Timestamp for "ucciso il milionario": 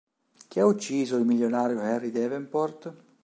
0.65-1.79